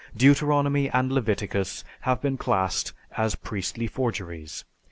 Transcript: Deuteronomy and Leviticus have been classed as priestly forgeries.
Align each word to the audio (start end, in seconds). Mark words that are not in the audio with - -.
Deuteronomy 0.17 0.89
and 0.89 1.11
Leviticus 1.11 1.83
have 1.99 2.19
been 2.23 2.35
classed 2.35 2.91
as 3.17 3.35
priestly 3.35 3.85
forgeries. 3.85 4.65